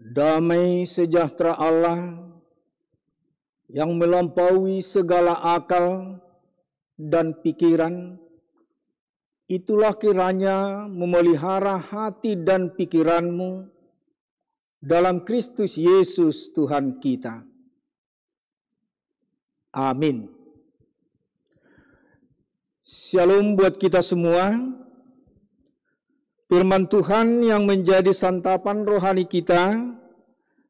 Damai 0.00 0.88
sejahtera 0.88 1.60
Allah 1.60 2.16
yang 3.68 4.00
melampaui 4.00 4.80
segala 4.80 5.36
akal 5.44 6.16
dan 6.96 7.36
pikiran, 7.36 8.16
itulah 9.44 9.92
kiranya 9.92 10.88
memelihara 10.88 11.76
hati 11.76 12.32
dan 12.32 12.72
pikiranmu 12.72 13.68
dalam 14.80 15.20
Kristus 15.20 15.76
Yesus 15.76 16.48
Tuhan 16.56 16.96
kita. 16.96 17.44
Amin. 19.76 20.32
Shalom 22.80 23.52
buat 23.52 23.76
kita 23.76 24.00
semua. 24.00 24.56
Firman 26.50 26.90
Tuhan 26.90 27.46
yang 27.46 27.62
menjadi 27.62 28.10
santapan 28.10 28.82
rohani 28.82 29.22
kita 29.22 29.86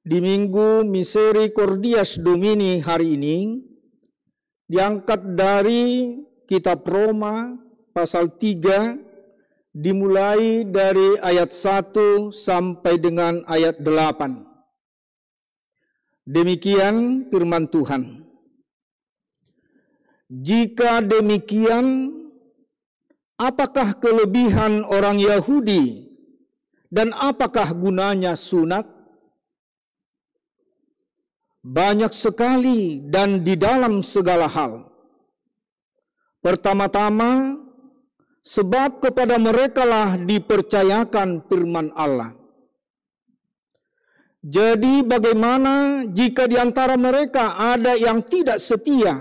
di 0.04 0.20
Minggu 0.20 0.84
Misericordias 0.84 2.20
Domini 2.20 2.84
hari 2.84 3.16
ini 3.16 3.64
diangkat 4.68 5.40
dari 5.40 6.20
kitab 6.44 6.84
Roma 6.84 7.56
pasal 7.96 8.28
3 8.36 9.72
dimulai 9.72 10.68
dari 10.68 11.16
ayat 11.16 11.48
1 11.48 12.28
sampai 12.28 13.00
dengan 13.00 13.40
ayat 13.48 13.80
8. 13.80 14.36
Demikian 16.28 17.24
firman 17.32 17.64
Tuhan. 17.72 18.28
Jika 20.28 21.00
demikian, 21.00 22.09
apakah 23.40 23.96
kelebihan 23.96 24.84
orang 24.84 25.16
Yahudi 25.16 26.12
dan 26.92 27.16
apakah 27.16 27.72
gunanya 27.72 28.36
sunat? 28.36 28.84
Banyak 31.60 32.12
sekali 32.12 33.04
dan 33.04 33.44
di 33.44 33.52
dalam 33.56 34.00
segala 34.00 34.48
hal. 34.48 34.88
Pertama-tama, 36.40 37.60
sebab 38.40 39.04
kepada 39.04 39.36
merekalah 39.36 40.16
dipercayakan 40.16 41.44
firman 41.44 41.92
Allah. 41.92 42.32
Jadi 44.40 45.04
bagaimana 45.04 46.08
jika 46.08 46.48
di 46.48 46.56
antara 46.56 46.96
mereka 46.96 47.60
ada 47.60 47.92
yang 47.92 48.24
tidak 48.24 48.56
setia? 48.56 49.20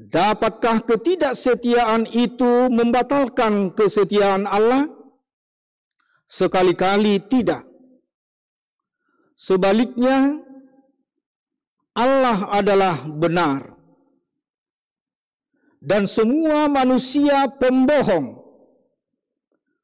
Dapatkah 0.00 0.80
ketidaksetiaan 0.80 2.08
itu 2.08 2.72
membatalkan 2.72 3.76
kesetiaan 3.76 4.48
Allah? 4.48 4.88
Sekali-kali 6.24 7.20
tidak. 7.28 7.68
Sebaliknya, 9.36 10.40
Allah 11.92 12.48
adalah 12.48 13.04
benar. 13.04 13.76
Dan 15.84 16.08
semua 16.08 16.64
manusia 16.72 17.44
pembohong. 17.60 18.40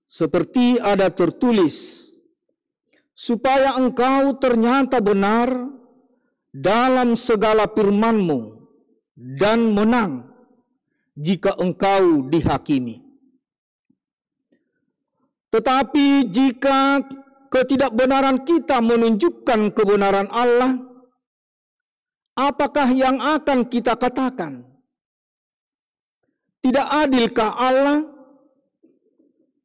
Seperti 0.08 0.80
ada 0.80 1.12
tertulis, 1.12 2.08
supaya 3.12 3.76
engkau 3.76 4.38
ternyata 4.40 5.02
benar 5.02 5.50
dalam 6.54 7.18
segala 7.18 7.68
firmanmu 7.68 8.55
dan 9.16 9.72
menang 9.72 10.28
jika 11.16 11.56
engkau 11.56 12.28
dihakimi. 12.28 13.00
Tetapi 15.48 16.28
jika 16.28 17.00
ketidakbenaran 17.48 18.44
kita 18.44 18.84
menunjukkan 18.84 19.72
kebenaran 19.72 20.28
Allah, 20.28 20.76
apakah 22.36 22.92
yang 22.92 23.16
akan 23.16 23.64
kita 23.64 23.96
katakan? 23.96 24.68
Tidak 26.60 26.86
adilkah 26.86 27.56
Allah? 27.56 28.04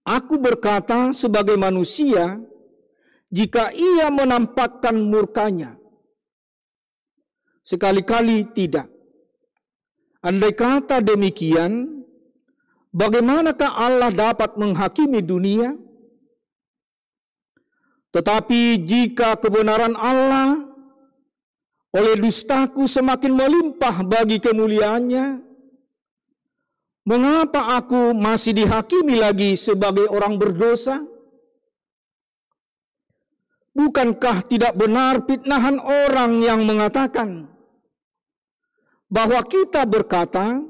Aku 0.08 0.40
berkata 0.40 1.12
sebagai 1.12 1.60
manusia, 1.60 2.40
jika 3.32 3.72
ia 3.72 4.12
menampakkan 4.12 4.96
murkanya. 5.00 5.80
Sekali-kali 7.64 8.52
tidak. 8.52 8.91
Andai 10.22 10.54
kata 10.54 11.02
demikian, 11.02 12.06
bagaimanakah 12.94 13.74
Allah 13.74 14.14
dapat 14.14 14.54
menghakimi 14.54 15.18
dunia? 15.18 15.74
Tetapi 18.14 18.86
jika 18.86 19.34
kebenaran 19.42 19.98
Allah 19.98 20.62
oleh 21.92 22.16
dustaku 22.22 22.88
semakin 22.88 23.34
melimpah 23.36 24.06
bagi 24.06 24.38
kemuliaannya, 24.38 25.42
mengapa 27.04 27.82
aku 27.82 28.16
masih 28.16 28.56
dihakimi 28.56 29.20
lagi 29.20 29.60
sebagai 29.60 30.06
orang 30.06 30.40
berdosa? 30.40 31.04
Bukankah 33.72 34.44
tidak 34.46 34.76
benar 34.76 35.24
fitnahan 35.24 35.80
orang 35.80 36.44
yang 36.44 36.68
mengatakan, 36.68 37.51
bahwa 39.12 39.44
kita 39.44 39.84
berkata, 39.84 40.64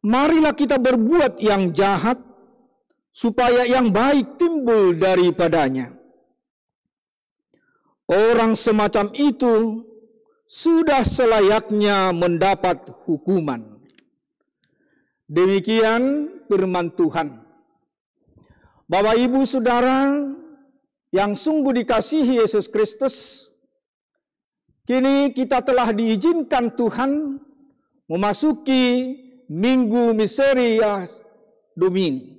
marilah 0.00 0.56
kita 0.56 0.80
berbuat 0.80 1.36
yang 1.44 1.68
jahat 1.76 2.16
supaya 3.12 3.68
yang 3.68 3.92
baik 3.92 4.40
timbul 4.40 4.96
daripadanya. 4.96 5.92
Orang 8.08 8.56
semacam 8.56 9.12
itu 9.12 9.84
sudah 10.48 11.04
selayaknya 11.04 12.14
mendapat 12.16 12.88
hukuman. 13.04 13.76
Demikian 15.26 16.30
firman 16.46 16.94
Tuhan. 16.94 17.42
Bapak 18.86 19.18
Ibu 19.18 19.42
Saudara 19.42 20.14
yang 21.10 21.34
sungguh 21.34 21.82
dikasihi 21.82 22.38
Yesus 22.38 22.70
Kristus, 22.70 23.45
Kini 24.86 25.34
kita 25.34 25.66
telah 25.66 25.90
diizinkan 25.90 26.70
Tuhan 26.78 27.42
memasuki 28.06 29.18
Minggu 29.50 30.14
Miseria 30.14 31.02
Domini. 31.74 32.38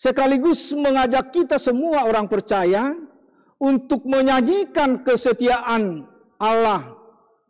Sekaligus 0.00 0.72
mengajak 0.72 1.28
kita 1.28 1.60
semua 1.60 2.08
orang 2.08 2.24
percaya 2.24 2.96
untuk 3.60 4.08
menyanyikan 4.08 5.04
kesetiaan 5.04 6.08
Allah 6.40 6.96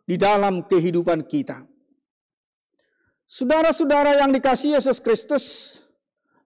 di 0.03 0.19
dalam 0.19 0.67
kehidupan 0.67 1.23
kita. 1.31 1.63
Saudara-saudara 3.23 4.19
yang 4.19 4.35
dikasih 4.35 4.75
Yesus 4.75 4.99
Kristus, 4.99 5.79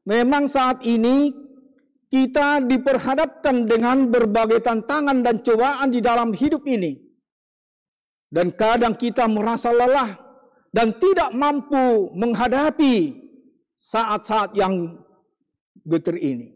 memang 0.06 0.46
saat 0.46 0.86
ini 0.86 1.34
kita 2.10 2.64
diperhadapkan 2.64 3.66
dengan 3.66 4.08
berbagai 4.10 4.62
tantangan 4.62 5.26
dan 5.26 5.42
cobaan 5.42 5.90
di 5.90 6.00
dalam 6.00 6.32
hidup 6.32 6.64
ini. 6.70 7.02
Dan 8.30 8.52
kadang 8.54 8.98
kita 8.98 9.26
merasa 9.30 9.72
lelah 9.72 10.18
dan 10.74 10.98
tidak 11.00 11.32
mampu 11.32 12.12
menghadapi 12.14 13.16
saat-saat 13.80 14.58
yang 14.58 15.00
getir 15.86 16.18
ini. 16.20 16.52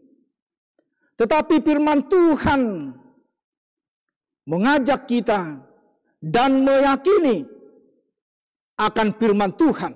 Tetapi 1.16 1.60
firman 1.60 2.08
Tuhan 2.08 2.92
mengajak 4.48 5.04
kita 5.04 5.60
dan 6.20 6.64
meyakini 6.64 7.44
akan 8.80 9.08
firman 9.20 9.52
Tuhan. 9.56 9.92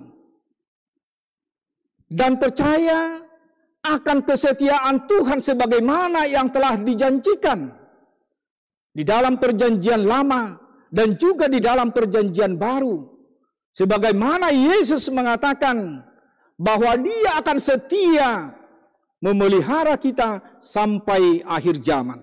Dan 2.05 2.37
percaya 2.37 3.24
akan 3.85 4.25
kesetiaan 4.25 5.05
Tuhan 5.05 5.45
sebagaimana 5.45 6.25
yang 6.25 6.49
telah 6.49 6.81
dijanjikan 6.81 7.69
di 8.97 9.05
dalam 9.05 9.37
perjanjian 9.37 10.09
lama 10.09 10.57
dan 10.89 11.21
juga 11.21 11.47
di 11.53 11.61
dalam 11.61 11.93
perjanjian 11.93 12.57
baru. 12.57 13.13
Sebagaimana 13.75 14.55
Yesus 14.55 15.11
mengatakan 15.13 16.01
bahwa 16.57 16.95
dia 16.97 17.43
akan 17.43 17.59
setia 17.59 18.55
memelihara 19.19 19.99
kita 19.99 20.41
sampai 20.63 21.43
akhir 21.45 21.83
zaman. 21.83 22.23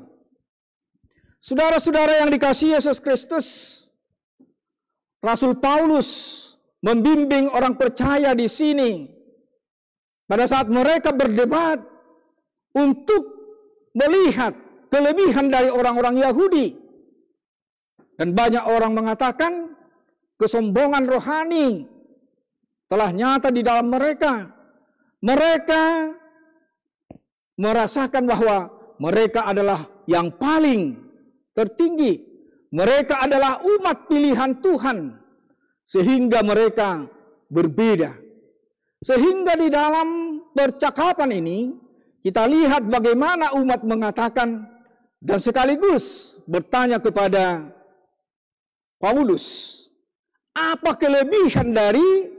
Saudara-saudara 1.44 2.24
yang 2.24 2.30
dikasih 2.32 2.80
Yesus 2.80 3.02
Kristus, 3.04 3.48
Rasul 5.20 5.58
Paulus 5.60 6.40
membimbing 6.82 7.52
orang 7.52 7.78
percaya 7.78 8.32
di 8.34 8.50
sini 8.50 9.21
pada 10.32 10.48
saat 10.48 10.72
mereka 10.72 11.12
berdebat 11.12 11.84
untuk 12.72 13.24
melihat 13.92 14.56
kelebihan 14.88 15.52
dari 15.52 15.68
orang-orang 15.68 16.24
Yahudi. 16.24 16.72
Dan 18.16 18.32
banyak 18.32 18.64
orang 18.64 18.96
mengatakan 18.96 19.76
kesombongan 20.40 21.04
rohani 21.04 21.84
telah 22.88 23.12
nyata 23.12 23.52
di 23.52 23.60
dalam 23.60 23.92
mereka. 23.92 24.48
Mereka 25.20 26.16
merasakan 27.60 28.24
bahwa 28.24 28.72
mereka 29.04 29.52
adalah 29.52 29.84
yang 30.08 30.32
paling 30.40 30.96
tertinggi. 31.52 32.24
Mereka 32.72 33.20
adalah 33.20 33.60
umat 33.60 34.08
pilihan 34.08 34.64
Tuhan. 34.64 35.12
Sehingga 35.92 36.40
mereka 36.40 37.04
berbeda. 37.52 38.16
Sehingga 39.02 39.58
di 39.58 39.68
dalam 39.74 40.21
percakapan 40.56 41.42
ini 41.42 41.60
kita 42.22 42.46
lihat 42.46 42.86
bagaimana 42.86 43.58
umat 43.58 43.82
mengatakan 43.82 44.70
dan 45.22 45.38
sekaligus 45.42 46.38
bertanya 46.46 47.02
kepada 47.02 47.70
Paulus, 49.02 49.78
apa 50.54 50.94
kelebihan 50.94 51.74
dari 51.74 52.30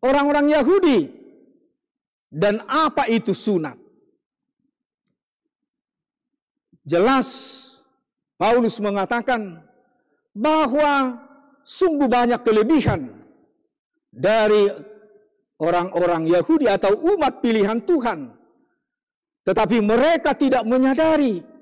orang-orang 0.00 0.56
Yahudi 0.56 1.12
dan 2.32 2.64
apa 2.64 3.04
itu 3.12 3.36
sunat? 3.36 3.76
Jelas 6.84 7.28
Paulus 8.40 8.76
mengatakan 8.80 9.64
bahwa 10.32 11.20
sungguh 11.64 12.08
banyak 12.08 12.40
kelebihan 12.44 13.12
dari 14.12 14.68
orang-orang 15.60 16.26
Yahudi 16.30 16.66
atau 16.66 16.94
umat 17.14 17.42
pilihan 17.44 17.82
Tuhan. 17.82 18.32
Tetapi 19.44 19.78
mereka 19.84 20.32
tidak 20.32 20.64
menyadari 20.64 21.54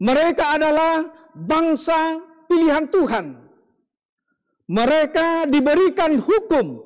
mereka 0.00 0.56
adalah 0.56 1.04
bangsa 1.36 2.24
pilihan 2.48 2.88
Tuhan. 2.88 3.36
Mereka 4.64 5.44
diberikan 5.52 6.16
hukum 6.16 6.80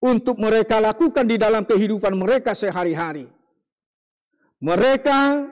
untuk 0.00 0.38
mereka 0.38 0.78
lakukan 0.78 1.26
di 1.26 1.34
dalam 1.34 1.66
kehidupan 1.66 2.14
mereka 2.14 2.54
sehari-hari. 2.54 3.26
Mereka 4.62 5.50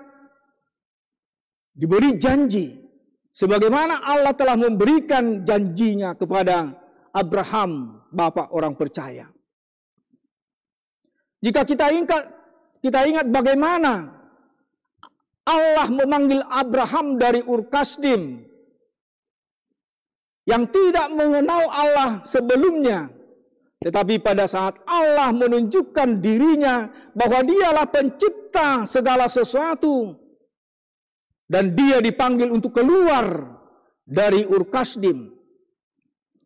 diberi 1.74 2.14
janji 2.22 2.78
sebagaimana 3.34 4.04
Allah 4.06 4.36
telah 4.36 4.54
memberikan 4.54 5.42
janjinya 5.42 6.14
kepada 6.14 6.70
Abraham, 7.10 7.97
bapak 8.12 8.52
orang 8.52 8.74
percaya. 8.74 9.28
Jika 11.38 11.62
kita 11.62 11.94
ingat 11.94 12.24
kita 12.82 13.06
ingat 13.06 13.26
bagaimana 13.30 14.18
Allah 15.48 15.88
memanggil 15.88 16.44
Abraham 16.44 17.16
dari 17.16 17.40
Urkasdim 17.40 18.44
yang 20.48 20.68
tidak 20.68 21.08
mengenal 21.12 21.68
Allah 21.68 22.10
sebelumnya. 22.24 23.12
Tetapi 23.78 24.18
pada 24.18 24.50
saat 24.50 24.82
Allah 24.90 25.30
menunjukkan 25.30 26.18
dirinya 26.18 26.90
bahwa 27.14 27.46
dialah 27.46 27.86
pencipta 27.86 28.82
segala 28.82 29.30
sesuatu. 29.30 30.18
Dan 31.48 31.72
dia 31.72 32.02
dipanggil 32.02 32.50
untuk 32.50 32.76
keluar 32.76 33.56
dari 34.04 34.44
Urkasdim. 34.44 35.37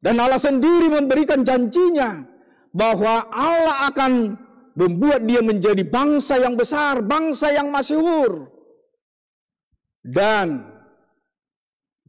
Dan 0.02 0.18
Allah 0.18 0.42
sendiri 0.42 0.90
memberikan 0.90 1.46
janjinya 1.46 2.26
bahwa 2.74 3.30
Allah 3.30 3.86
akan 3.86 4.34
membuat 4.74 5.22
dia 5.22 5.38
menjadi 5.38 5.86
bangsa 5.86 6.42
yang 6.42 6.58
besar, 6.58 6.98
bangsa 7.06 7.54
yang 7.54 7.70
masyhur. 7.70 8.50
Dan 10.02 10.66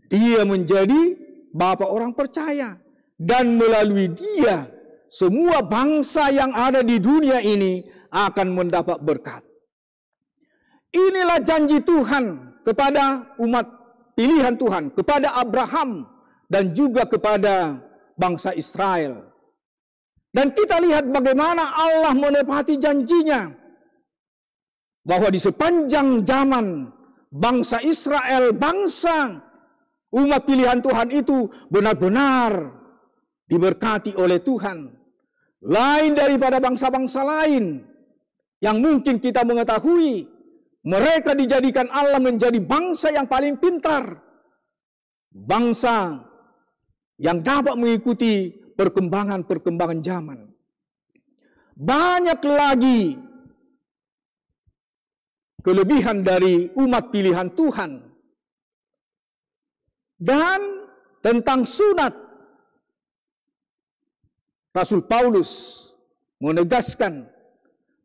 dia 0.09 0.41
menjadi 0.41 1.13
bapak 1.53 1.85
orang 1.85 2.17
percaya. 2.17 2.81
Dan 3.13 3.61
melalui 3.61 4.09
dia, 4.09 4.65
semua 5.13 5.61
bangsa 5.61 6.33
yang 6.33 6.49
ada 6.49 6.81
di 6.81 6.97
dunia 6.97 7.37
ini 7.45 7.85
akan 8.09 8.57
mendapat 8.57 8.97
berkat. 9.05 9.45
Inilah 10.89 11.37
janji 11.45 11.77
Tuhan 11.85 12.57
kepada 12.65 13.37
umat 13.37 13.69
pilihan 14.17 14.57
Tuhan, 14.57 14.89
kepada 14.97 15.37
Abraham 15.37 16.09
dan 16.53 16.77
juga 16.77 17.09
kepada 17.09 17.81
bangsa 18.13 18.53
Israel. 18.53 19.25
Dan 20.29 20.53
kita 20.53 20.77
lihat 20.81 21.09
bagaimana 21.09 21.73
Allah 21.73 22.13
menepati 22.13 22.77
janjinya 22.77 23.49
bahwa 25.01 25.33
di 25.33 25.41
sepanjang 25.41 26.21
zaman 26.21 26.93
bangsa 27.33 27.81
Israel, 27.81 28.53
bangsa 28.53 29.41
Umat 30.13 30.45
pilihan 30.45 30.77
Tuhan 30.77 31.09
itu 31.09 31.49
benar-benar 31.73 32.69
diberkati 33.49 34.13
oleh 34.13 34.37
Tuhan. 34.45 34.93
Lain 35.65 36.11
daripada 36.13 36.61
bangsa-bangsa 36.61 37.25
lain 37.25 37.81
yang 38.61 38.77
mungkin 38.77 39.17
kita 39.17 39.41
mengetahui 39.41 40.29
mereka 40.85 41.33
dijadikan 41.33 41.89
Allah 41.89 42.21
menjadi 42.21 42.61
bangsa 42.61 43.09
yang 43.09 43.25
paling 43.25 43.57
pintar. 43.57 44.21
Bangsa 45.33 46.21
yang 47.23 47.39
dapat 47.39 47.79
mengikuti 47.79 48.51
perkembangan-perkembangan 48.75 50.03
zaman. 50.03 50.39
Banyak 51.73 52.39
lagi 52.43 53.15
kelebihan 55.63 56.27
dari 56.27 56.67
umat 56.75 57.07
pilihan 57.15 57.47
Tuhan 57.55 58.03
dan 60.19 60.59
tentang 61.23 61.63
sunat. 61.63 62.11
Rasul 64.75 65.07
Paulus 65.07 65.79
menegaskan 66.43 67.23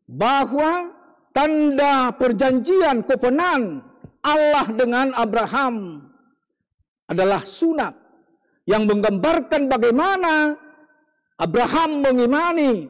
bahwa 0.07 0.95
tanda 1.35 2.15
perjanjian 2.15 3.03
kopenan 3.03 3.83
Allah 4.23 4.67
dengan 4.71 5.11
Abraham 5.11 6.07
adalah 7.09 7.43
sunat 7.43 7.98
yang 8.69 8.85
menggambarkan 8.85 9.65
bagaimana 9.65 10.53
Abraham 11.41 12.05
mengimani 12.05 12.85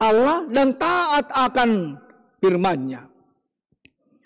Allah 0.00 0.48
dan 0.48 0.80
taat 0.80 1.28
akan 1.28 2.00
firman-Nya. 2.40 3.04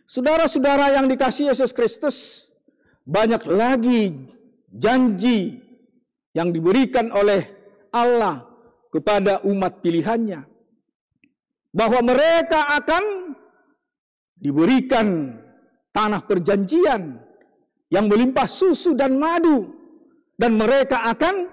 Saudara-saudara 0.06 0.94
yang 0.94 1.10
dikasih 1.10 1.50
Yesus 1.50 1.74
Kristus, 1.74 2.46
banyak 3.02 3.42
lagi 3.50 4.14
janji 4.70 5.58
yang 6.30 6.54
diberikan 6.54 7.10
oleh 7.10 7.48
Allah 7.90 8.46
kepada 8.94 9.42
umat 9.48 9.82
pilihannya. 9.82 10.46
Bahwa 11.72 12.04
mereka 12.04 12.68
akan 12.76 13.32
diberikan 14.36 15.40
tanah 15.96 16.20
perjanjian 16.28 17.16
yang 17.88 18.04
melimpah 18.12 18.44
susu 18.44 18.92
dan 18.92 19.16
madu. 19.16 19.81
Dan 20.42 20.58
mereka 20.58 21.06
akan 21.06 21.46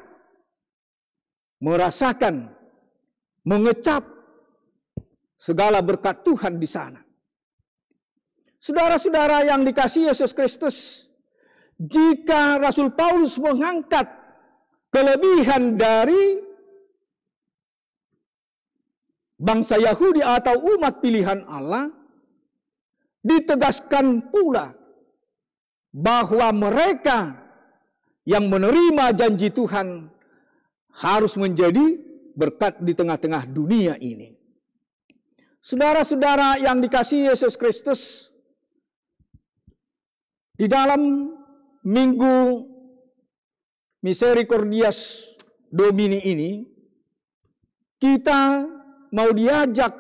merasakan, 1.62 2.50
mengecap 3.46 4.02
segala 5.38 5.86
berkat 5.86 6.26
Tuhan 6.26 6.58
di 6.58 6.66
sana. 6.66 6.98
Saudara-saudara 8.58 9.46
yang 9.46 9.62
dikasih 9.62 10.10
Yesus 10.10 10.34
Kristus, 10.34 11.06
jika 11.78 12.58
Rasul 12.58 12.90
Paulus 12.98 13.38
mengangkat 13.38 14.10
kelebihan 14.90 15.78
dari 15.78 16.42
bangsa 19.38 19.78
Yahudi 19.78 20.26
atau 20.26 20.58
umat 20.76 20.98
pilihan 20.98 21.46
Allah, 21.46 21.94
ditegaskan 23.22 24.34
pula 24.34 24.74
bahwa 25.94 26.50
mereka 26.58 27.49
yang 28.30 28.46
menerima 28.46 29.10
janji 29.18 29.50
Tuhan 29.50 30.06
harus 31.02 31.34
menjadi 31.34 31.98
berkat 32.38 32.78
di 32.78 32.94
tengah-tengah 32.94 33.50
dunia 33.50 33.98
ini. 33.98 34.38
Saudara-saudara 35.66 36.62
yang 36.62 36.78
dikasihi 36.78 37.26
Yesus 37.26 37.58
Kristus, 37.58 38.30
di 40.54 40.70
dalam 40.70 41.34
minggu 41.82 42.70
Misericordias 44.06 45.26
Domini 45.68 46.22
ini, 46.24 46.64
kita 47.98 48.64
mau 49.10 49.30
diajak 49.34 49.92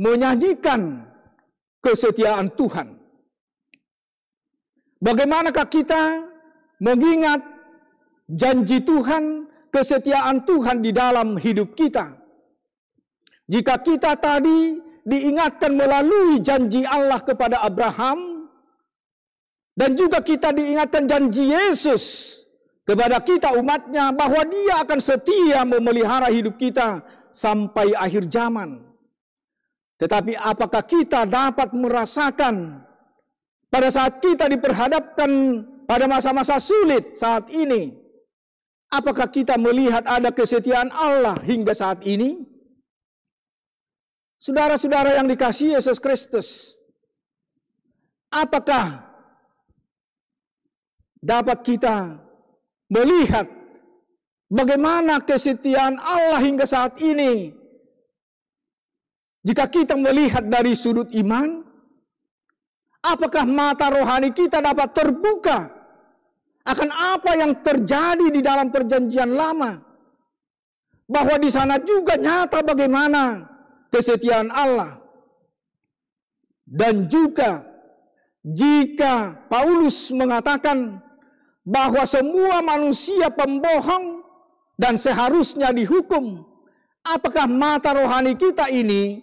menyajikan 0.00 1.04
kesetiaan 1.84 2.48
Tuhan. 2.56 2.96
Bagaimanakah 4.98 5.68
kita 5.68 6.26
mengingat 6.82 7.53
janji 8.28 8.80
Tuhan, 8.82 9.48
kesetiaan 9.68 10.44
Tuhan 10.48 10.80
di 10.80 10.90
dalam 10.90 11.36
hidup 11.36 11.76
kita? 11.76 12.16
Jika 13.44 13.80
kita 13.84 14.16
tadi 14.16 14.80
diingatkan 15.04 15.76
melalui 15.76 16.40
janji 16.40 16.84
Allah 16.88 17.20
kepada 17.20 17.60
Abraham, 17.60 18.48
dan 19.74 19.98
juga 19.98 20.22
kita 20.22 20.54
diingatkan 20.54 21.04
janji 21.04 21.50
Yesus 21.50 22.36
kepada 22.86 23.18
kita 23.18 23.58
umatnya 23.58 24.14
bahwa 24.14 24.46
dia 24.46 24.80
akan 24.86 25.00
setia 25.02 25.66
memelihara 25.66 26.30
hidup 26.30 26.54
kita 26.56 27.02
sampai 27.34 27.90
akhir 27.98 28.30
zaman. 28.30 28.86
Tetapi 29.98 30.38
apakah 30.38 30.82
kita 30.86 31.26
dapat 31.26 31.74
merasakan 31.74 32.86
pada 33.66 33.88
saat 33.90 34.22
kita 34.22 34.46
diperhadapkan 34.46 35.30
pada 35.90 36.06
masa-masa 36.06 36.62
sulit 36.62 37.18
saat 37.18 37.50
ini? 37.50 38.03
Apakah 38.94 39.26
kita 39.26 39.58
melihat 39.58 40.06
ada 40.06 40.30
kesetiaan 40.30 40.94
Allah 40.94 41.34
hingga 41.42 41.74
saat 41.74 42.06
ini? 42.06 42.46
Saudara-saudara 44.38 45.18
yang 45.18 45.26
dikasihi 45.26 45.74
Yesus 45.74 45.98
Kristus, 45.98 46.78
apakah 48.30 49.02
dapat 51.18 51.58
kita 51.66 52.22
melihat 52.86 53.50
bagaimana 54.46 55.18
kesetiaan 55.26 55.98
Allah 55.98 56.38
hingga 56.38 56.62
saat 56.62 56.94
ini 57.02 57.50
jika 59.42 59.66
kita 59.66 59.98
melihat 59.98 60.46
dari 60.46 60.72
sudut 60.78 61.10
iman, 61.18 61.66
apakah 63.02 63.42
mata 63.42 63.90
rohani 63.90 64.30
kita 64.30 64.62
dapat 64.62 64.94
terbuka 64.96 65.83
akan 66.64 66.90
apa 66.90 67.36
yang 67.36 67.52
terjadi 67.60 68.26
di 68.32 68.40
dalam 68.40 68.72
perjanjian 68.72 69.30
lama? 69.32 69.80
Bahwa 71.04 71.36
di 71.36 71.52
sana 71.52 71.76
juga 71.80 72.16
nyata 72.16 72.64
bagaimana 72.64 73.44
kesetiaan 73.92 74.48
Allah. 74.48 74.96
Dan 76.64 77.12
juga 77.12 77.60
jika 78.40 79.36
Paulus 79.52 80.08
mengatakan 80.12 81.00
bahwa 81.64 82.04
semua 82.08 82.64
manusia 82.64 83.28
pembohong 83.28 84.24
dan 84.80 84.96
seharusnya 84.96 85.72
dihukum, 85.76 86.44
apakah 87.04 87.44
mata 87.44 87.92
rohani 87.92 88.32
kita 88.36 88.72
ini 88.72 89.20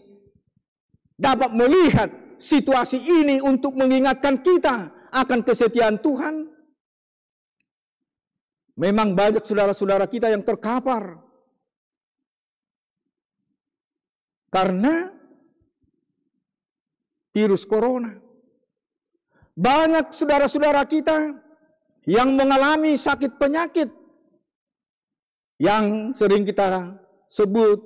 dapat 1.18 1.54
melihat 1.54 2.10
situasi 2.42 2.98
ini 2.98 3.38
untuk 3.46 3.78
mengingatkan 3.78 4.42
kita 4.42 4.90
akan 5.14 5.46
kesetiaan 5.46 6.02
Tuhan. 6.02 6.50
Memang 8.82 9.14
banyak 9.14 9.46
saudara-saudara 9.46 10.10
kita 10.10 10.34
yang 10.34 10.42
terkapar 10.42 11.22
karena 14.50 15.14
virus 17.30 17.62
corona. 17.62 18.18
Banyak 19.54 20.10
saudara-saudara 20.10 20.82
kita 20.90 21.38
yang 22.10 22.34
mengalami 22.34 22.98
sakit 22.98 23.38
penyakit 23.38 23.94
yang 25.62 26.10
sering 26.18 26.42
kita 26.42 26.98
sebut 27.30 27.78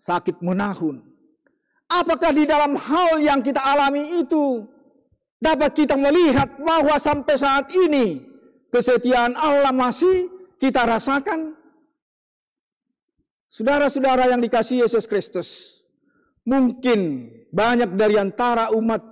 sakit 0.00 0.40
menahun. 0.40 1.04
Apakah 1.92 2.32
di 2.32 2.48
dalam 2.48 2.80
hal 2.80 3.20
yang 3.20 3.44
kita 3.44 3.60
alami 3.60 4.24
itu 4.24 4.64
dapat 5.36 5.76
kita 5.76 6.00
melihat 6.00 6.48
bahwa 6.64 6.96
sampai 6.96 7.36
saat 7.36 7.68
ini 7.76 8.31
kesetiaan 8.72 9.36
Allah 9.36 9.70
masih 9.70 10.32
kita 10.56 10.82
rasakan? 10.88 11.52
Saudara-saudara 13.52 14.32
yang 14.32 14.40
dikasih 14.40 14.80
Yesus 14.80 15.04
Kristus, 15.04 15.78
mungkin 16.48 17.28
banyak 17.52 17.92
dari 18.00 18.16
antara 18.16 18.72
umat 18.72 19.04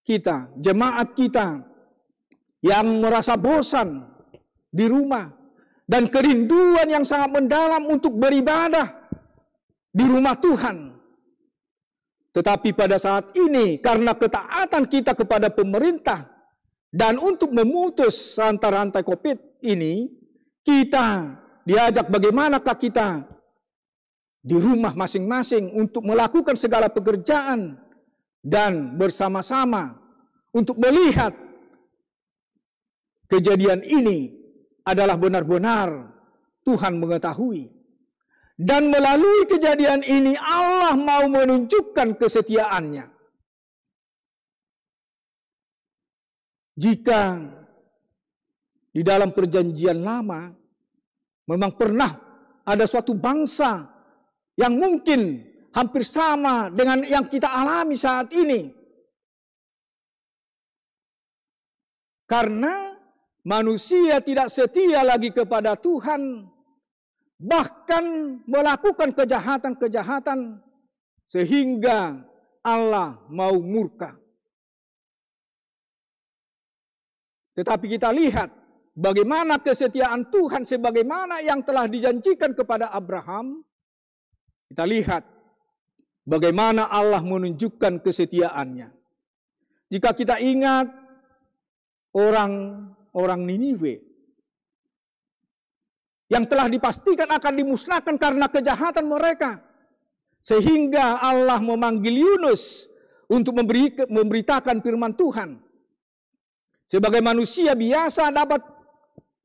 kita, 0.00 0.48
jemaat 0.56 1.12
kita 1.12 1.60
yang 2.64 3.04
merasa 3.04 3.36
bosan 3.36 4.08
di 4.72 4.88
rumah 4.88 5.28
dan 5.84 6.08
kerinduan 6.08 6.88
yang 6.88 7.04
sangat 7.04 7.36
mendalam 7.36 7.84
untuk 7.84 8.16
beribadah 8.16 8.96
di 9.92 10.04
rumah 10.08 10.40
Tuhan. 10.40 10.96
Tetapi 12.30 12.72
pada 12.72 12.96
saat 12.96 13.34
ini 13.36 13.76
karena 13.82 14.16
ketaatan 14.16 14.86
kita 14.86 15.12
kepada 15.18 15.52
pemerintah 15.52 16.39
dan 16.90 17.22
untuk 17.22 17.54
memutus 17.54 18.34
rantai-rantai 18.34 19.06
Covid 19.06 19.62
ini, 19.62 20.10
kita 20.66 21.38
diajak 21.62 22.10
bagaimanakah 22.10 22.74
kita 22.74 23.22
di 24.42 24.58
rumah 24.58 24.98
masing-masing 24.98 25.70
untuk 25.70 26.02
melakukan 26.02 26.58
segala 26.58 26.90
pekerjaan 26.90 27.78
dan 28.42 28.98
bersama-sama 28.98 29.94
untuk 30.50 30.82
melihat 30.82 31.30
kejadian 33.30 33.86
ini 33.86 34.34
adalah 34.82 35.14
benar-benar 35.14 36.10
Tuhan 36.66 36.98
mengetahui 36.98 37.70
dan 38.58 38.90
melalui 38.90 39.46
kejadian 39.46 40.02
ini 40.02 40.34
Allah 40.36 40.98
mau 40.98 41.24
menunjukkan 41.30 42.18
kesetiaannya. 42.18 43.19
Jika 46.80 47.36
di 48.88 49.04
dalam 49.04 49.36
perjanjian 49.36 50.00
lama 50.00 50.48
memang 51.44 51.76
pernah 51.76 52.16
ada 52.64 52.88
suatu 52.88 53.12
bangsa 53.12 53.84
yang 54.56 54.80
mungkin 54.80 55.44
hampir 55.76 56.02
sama 56.08 56.72
dengan 56.72 57.04
yang 57.04 57.28
kita 57.28 57.52
alami 57.52 58.00
saat 58.00 58.32
ini. 58.32 58.72
Karena 62.24 62.94
manusia 63.42 64.22
tidak 64.22 64.48
setia 64.54 65.02
lagi 65.02 65.34
kepada 65.34 65.74
Tuhan, 65.74 66.46
bahkan 67.42 68.38
melakukan 68.46 69.10
kejahatan-kejahatan 69.18 70.62
sehingga 71.26 72.22
Allah 72.62 73.18
mau 73.26 73.58
murka. 73.58 74.14
Tetapi 77.60 77.92
kita 77.92 78.08
lihat 78.08 78.48
bagaimana 78.96 79.60
kesetiaan 79.60 80.32
Tuhan 80.32 80.64
sebagaimana 80.64 81.44
yang 81.44 81.60
telah 81.60 81.84
dijanjikan 81.84 82.56
kepada 82.56 82.88
Abraham. 82.88 83.60
Kita 84.72 84.88
lihat 84.88 85.28
bagaimana 86.24 86.88
Allah 86.88 87.20
menunjukkan 87.20 88.00
kesetiaannya. 88.00 88.88
Jika 89.92 90.16
kita 90.16 90.40
ingat 90.40 90.88
orang-orang 92.16 93.40
Niniwe 93.44 93.94
yang 96.32 96.48
telah 96.48 96.70
dipastikan 96.70 97.28
akan 97.28 97.54
dimusnahkan 97.60 98.16
karena 98.16 98.48
kejahatan 98.48 99.04
mereka. 99.04 99.60
Sehingga 100.40 101.20
Allah 101.20 101.60
memanggil 101.60 102.24
Yunus 102.24 102.88
untuk 103.28 103.60
memberi, 103.60 103.92
memberitakan 104.08 104.80
firman 104.80 105.12
Tuhan. 105.12 105.69
Sebagai 106.90 107.22
manusia 107.22 107.78
biasa 107.78 108.34
dapat 108.34 108.66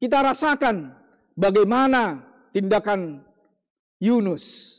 kita 0.01 0.25
rasakan 0.25 0.97
bagaimana 1.37 2.25
tindakan 2.49 3.21
Yunus. 4.01 4.73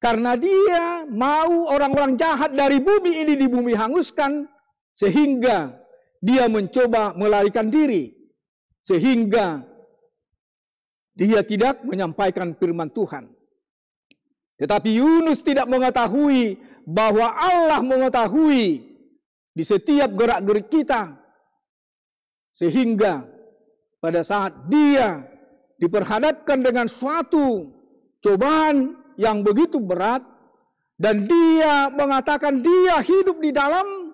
Karena 0.00 0.36
dia 0.36 1.04
mau 1.08 1.68
orang-orang 1.68 2.20
jahat 2.20 2.52
dari 2.52 2.80
bumi 2.80 3.24
ini 3.24 3.34
di 3.36 3.48
bumi 3.48 3.72
hanguskan 3.76 4.48
sehingga 4.96 5.76
dia 6.20 6.48
mencoba 6.52 7.16
melarikan 7.16 7.72
diri. 7.72 8.12
Sehingga 8.84 9.60
dia 11.16 11.40
tidak 11.44 11.84
menyampaikan 11.84 12.56
firman 12.56 12.88
Tuhan. 12.92 13.28
Tetapi 14.56 15.00
Yunus 15.00 15.40
tidak 15.40 15.68
mengetahui 15.68 16.60
bahwa 16.84 17.28
Allah 17.36 17.80
mengetahui 17.84 18.88
di 19.52 19.64
setiap 19.64 20.12
gerak-gerik 20.16 20.68
kita. 20.68 21.19
Sehingga 22.60 23.24
pada 24.04 24.20
saat 24.20 24.68
dia 24.68 25.24
diperhadapkan 25.80 26.60
dengan 26.60 26.84
suatu 26.84 27.72
cobaan 28.20 29.00
yang 29.16 29.40
begitu 29.40 29.80
berat 29.80 30.20
dan 31.00 31.24
dia 31.24 31.88
mengatakan 31.88 32.60
dia 32.60 33.00
hidup 33.00 33.40
di 33.40 33.48
dalam 33.48 34.12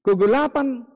kegelapan 0.00 0.88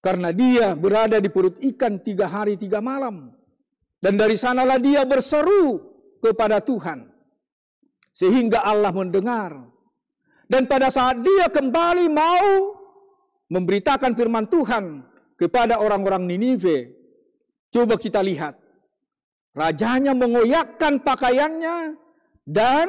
karena 0.00 0.32
dia 0.32 0.72
berada 0.72 1.20
di 1.20 1.28
perut 1.28 1.60
ikan 1.60 2.00
tiga 2.00 2.32
hari 2.32 2.56
tiga 2.56 2.80
malam. 2.80 3.36
Dan 4.00 4.16
dari 4.16 4.40
sanalah 4.40 4.80
dia 4.80 5.04
berseru 5.04 5.84
kepada 6.24 6.64
Tuhan. 6.64 7.12
Sehingga 8.16 8.64
Allah 8.64 8.94
mendengar. 8.94 9.52
Dan 10.48 10.64
pada 10.64 10.88
saat 10.88 11.20
dia 11.20 11.52
kembali 11.52 12.06
mau 12.08 12.75
memberitakan 13.46 14.12
firman 14.18 14.50
Tuhan 14.50 15.06
kepada 15.38 15.78
orang-orang 15.78 16.26
Ninive. 16.26 16.92
Coba 17.70 17.96
kita 18.00 18.22
lihat. 18.22 18.58
Rajanya 19.56 20.12
mengoyakkan 20.12 21.00
pakaiannya 21.00 21.96
dan 22.44 22.88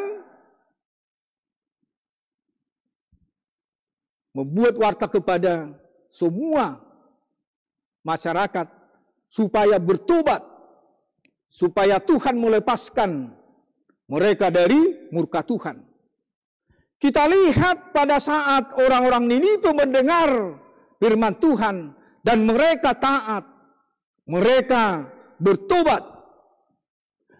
membuat 4.36 4.76
warta 4.76 5.08
kepada 5.08 5.72
semua 6.12 6.84
masyarakat 8.04 8.68
supaya 9.32 9.80
bertobat, 9.80 10.44
supaya 11.48 12.04
Tuhan 12.04 12.36
melepaskan 12.36 13.32
mereka 14.12 14.52
dari 14.52 15.08
murka 15.16 15.40
Tuhan. 15.48 15.87
Kita 16.98 17.30
lihat 17.30 17.94
pada 17.94 18.18
saat 18.18 18.74
orang-orang 18.74 19.30
Niniwe 19.30 19.70
mendengar 19.70 20.58
firman 20.98 21.38
Tuhan 21.38 21.94
dan 22.25 22.38
mereka 22.42 22.98
taat, 22.98 23.46
mereka 24.25 25.06
bertobat. 25.38 26.18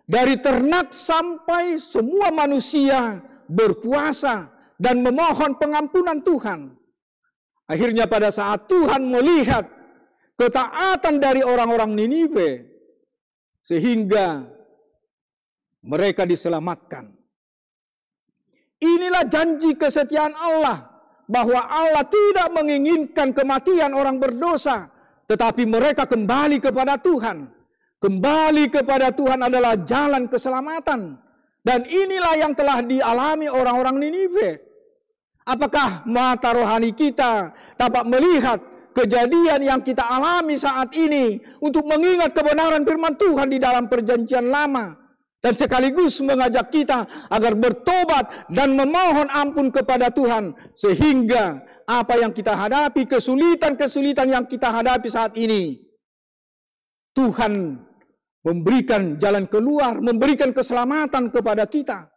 Dari 0.08 0.40
ternak 0.40 0.96
sampai 0.96 1.76
semua 1.84 2.32
manusia 2.32 3.20
berpuasa 3.52 4.48
dan 4.80 5.04
memohon 5.04 5.60
pengampunan 5.60 6.24
Tuhan. 6.24 6.72
Akhirnya 7.68 8.08
pada 8.08 8.32
saat 8.32 8.72
Tuhan 8.72 9.04
melihat 9.04 9.68
ketaatan 10.40 11.20
dari 11.20 11.44
orang-orang 11.44 11.92
Niniwe 11.92 12.64
sehingga 13.68 14.48
mereka 15.84 16.24
diselamatkan. 16.24 17.17
Inilah 18.78 19.26
janji 19.26 19.74
kesetiaan 19.74 20.38
Allah 20.38 20.86
bahwa 21.26 21.66
Allah 21.66 22.06
tidak 22.06 22.54
menginginkan 22.54 23.34
kematian 23.34 23.92
orang 23.98 24.22
berdosa, 24.22 24.88
tetapi 25.26 25.66
mereka 25.66 26.06
kembali 26.06 26.62
kepada 26.62 27.02
Tuhan. 27.02 27.50
Kembali 27.98 28.70
kepada 28.70 29.10
Tuhan 29.10 29.42
adalah 29.42 29.74
jalan 29.82 30.30
keselamatan. 30.30 31.18
Dan 31.66 31.84
inilah 31.84 32.38
yang 32.40 32.54
telah 32.56 32.80
dialami 32.80 33.50
orang-orang 33.50 33.98
Niniwe. 34.00 34.50
Apakah 35.44 36.06
mata 36.08 36.54
rohani 36.54 36.94
kita 36.94 37.52
dapat 37.76 38.04
melihat 38.08 38.62
kejadian 38.94 39.60
yang 39.66 39.82
kita 39.82 40.06
alami 40.06 40.56
saat 40.56 40.94
ini 40.96 41.42
untuk 41.60 41.84
mengingat 41.90 42.32
kebenaran 42.32 42.86
firman 42.88 43.18
Tuhan 43.20 43.52
di 43.52 43.60
dalam 43.60 43.90
perjanjian 43.90 44.48
lama 44.48 45.07
dan 45.48 45.56
sekaligus 45.56 46.20
mengajak 46.20 46.68
kita 46.68 47.08
agar 47.32 47.56
bertobat 47.56 48.52
dan 48.52 48.76
memohon 48.76 49.32
ampun 49.32 49.72
kepada 49.72 50.12
Tuhan 50.12 50.52
sehingga 50.76 51.64
apa 51.88 52.20
yang 52.20 52.36
kita 52.36 52.52
hadapi 52.52 53.08
kesulitan-kesulitan 53.08 54.28
yang 54.28 54.44
kita 54.44 54.68
hadapi 54.68 55.08
saat 55.08 55.40
ini 55.40 55.80
Tuhan 57.16 57.80
memberikan 58.44 59.16
jalan 59.16 59.48
keluar, 59.48 60.04
memberikan 60.04 60.52
keselamatan 60.52 61.32
kepada 61.32 61.64
kita. 61.64 62.12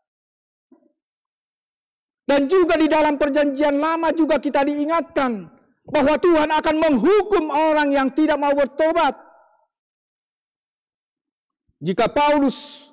Dan 2.27 2.51
juga 2.51 2.75
di 2.75 2.91
dalam 2.91 3.15
perjanjian 3.15 3.79
lama 3.79 4.11
juga 4.11 4.43
kita 4.43 4.67
diingatkan 4.67 5.47
bahwa 5.87 6.19
Tuhan 6.19 6.51
akan 6.51 6.77
menghukum 6.83 7.47
orang 7.51 7.95
yang 7.95 8.11
tidak 8.11 8.43
mau 8.43 8.55
bertobat. 8.59 9.15
Jika 11.79 12.11
Paulus 12.11 12.90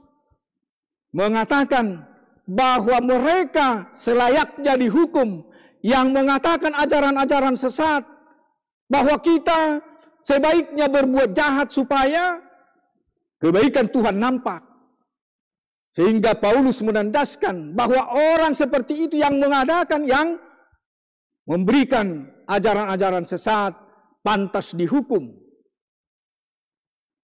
mengatakan 1.15 2.03
bahwa 2.47 2.97
mereka 3.03 3.91
selayaknya 3.91 4.79
dihukum 4.79 5.43
yang 5.83 6.15
mengatakan 6.15 6.71
ajaran-ajaran 6.73 7.59
sesat 7.59 8.07
bahwa 8.87 9.19
kita 9.19 9.83
sebaiknya 10.23 10.87
berbuat 10.87 11.35
jahat 11.35 11.71
supaya 11.71 12.39
kebaikan 13.39 13.87
Tuhan 13.91 14.17
nampak. 14.17 14.63
Sehingga 15.95 16.37
Paulus 16.37 16.79
menandaskan 16.85 17.73
bahwa 17.73 18.13
orang 18.13 18.53
seperti 18.53 19.09
itu 19.09 19.17
yang 19.17 19.41
mengadakan, 19.41 20.05
yang 20.05 20.27
memberikan 21.49 22.27
ajaran-ajaran 22.45 23.25
sesat, 23.25 23.73
pantas 24.21 24.77
dihukum. 24.77 25.33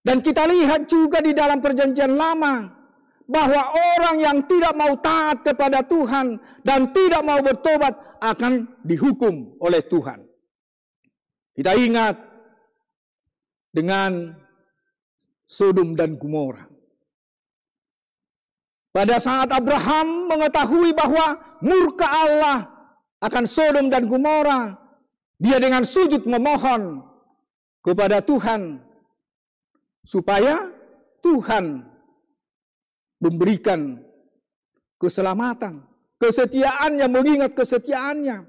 Dan 0.03 0.19
kita 0.19 0.49
lihat 0.49 0.89
juga 0.89 1.21
di 1.21 1.31
dalam 1.37 1.61
perjanjian 1.61 2.17
lama, 2.17 2.82
bahwa 3.27 3.71
orang 3.71 4.17
yang 4.19 4.37
tidak 4.43 4.73
mau 4.75 4.93
taat 4.99 5.41
kepada 5.47 5.83
Tuhan 5.83 6.37
dan 6.61 6.91
tidak 6.91 7.23
mau 7.23 7.39
bertobat 7.39 7.95
akan 8.19 8.67
dihukum 8.83 9.55
oleh 9.63 9.79
Tuhan. 9.83 10.23
Kita 11.53 11.71
ingat 11.77 12.15
dengan 13.71 14.33
Sodom 15.47 15.93
dan 15.93 16.17
Gomora. 16.17 16.65
Pada 18.93 19.17
saat 19.17 19.49
Abraham 19.49 20.29
mengetahui 20.29 20.93
bahwa 20.93 21.57
murka 21.65 22.05
Allah 22.05 22.69
akan 23.21 23.43
Sodom 23.49 23.89
dan 23.89 24.05
Gomora, 24.05 24.77
dia 25.41 25.57
dengan 25.57 25.81
sujud 25.81 26.29
memohon 26.29 27.01
kepada 27.81 28.21
Tuhan 28.21 28.79
supaya 30.03 30.69
Tuhan 31.23 31.92
memberikan 33.23 34.03
keselamatan, 34.99 35.87
kesetiaannya 36.19 37.07
mengingat 37.07 37.55
kesetiaannya. 37.55 38.43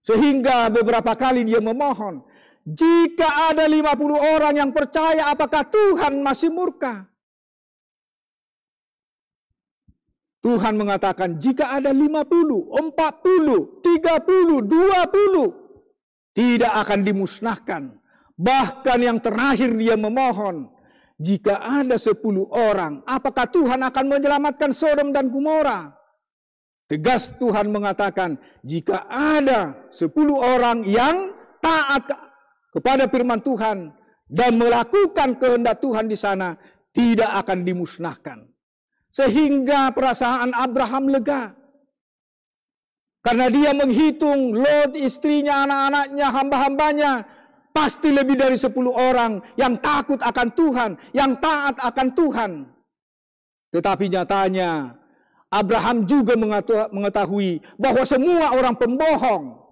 Sehingga 0.00 0.72
beberapa 0.72 1.12
kali 1.12 1.44
dia 1.44 1.60
memohon, 1.60 2.24
jika 2.64 3.52
ada 3.52 3.68
50 3.68 4.36
orang 4.36 4.54
yang 4.56 4.70
percaya 4.72 5.28
apakah 5.28 5.68
Tuhan 5.68 6.24
masih 6.24 6.48
murka? 6.48 7.04
Tuhan 10.38 10.80
mengatakan 10.80 11.36
jika 11.36 11.76
ada 11.76 11.92
50, 11.92 12.72
40, 12.72 13.84
30, 13.84 14.64
20 14.64 16.32
tidak 16.32 16.72
akan 16.86 17.00
dimusnahkan. 17.04 17.82
Bahkan 18.38 18.98
yang 19.02 19.18
terakhir 19.18 19.74
dia 19.74 19.98
memohon, 19.98 20.70
jika 21.18 21.58
ada 21.58 21.98
10 21.98 22.14
orang, 22.46 23.02
apakah 23.02 23.50
Tuhan 23.50 23.82
akan 23.82 24.04
menyelamatkan 24.06 24.70
Sodom 24.70 25.10
dan 25.10 25.26
Gomora? 25.34 25.90
Tegas 26.88 27.34
Tuhan 27.36 27.68
mengatakan, 27.74 28.38
jika 28.62 29.04
ada 29.10 29.90
10 29.90 30.08
orang 30.38 30.86
yang 30.86 31.34
taat 31.58 32.06
kepada 32.70 33.10
firman 33.10 33.42
Tuhan 33.42 33.92
dan 34.30 34.56
melakukan 34.56 35.36
kehendak 35.36 35.82
Tuhan 35.82 36.06
di 36.06 36.16
sana, 36.16 36.54
tidak 36.94 37.28
akan 37.44 37.66
dimusnahkan. 37.66 38.38
Sehingga 39.10 39.90
perasaan 39.90 40.54
Abraham 40.54 41.10
lega. 41.10 41.52
Karena 43.26 43.50
dia 43.50 43.74
menghitung 43.74 44.54
Lot, 44.54 44.94
istrinya, 44.94 45.66
anak-anaknya, 45.66 46.26
hamba-hambanya. 46.30 47.12
Pasti 47.78 48.10
lebih 48.10 48.34
dari 48.34 48.58
sepuluh 48.58 48.90
orang 48.90 49.38
yang 49.54 49.78
takut 49.78 50.18
akan 50.18 50.50
Tuhan, 50.50 50.90
yang 51.14 51.38
taat 51.38 51.78
akan 51.78 52.08
Tuhan. 52.10 52.50
Tetapi 53.70 54.10
nyatanya 54.10 54.98
Abraham 55.46 56.02
juga 56.02 56.34
mengetahui 56.90 57.62
bahwa 57.78 58.02
semua 58.02 58.50
orang 58.50 58.74
pembohong. 58.74 59.62